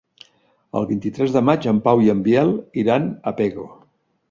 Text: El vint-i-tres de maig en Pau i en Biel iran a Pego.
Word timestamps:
El 0.79 0.87
vint-i-tres 0.91 1.35
de 1.35 1.43
maig 1.51 1.69
en 1.73 1.83
Pau 1.89 2.03
i 2.07 2.11
en 2.15 2.25
Biel 2.31 2.51
iran 2.87 3.09
a 3.33 3.37
Pego. 3.43 3.71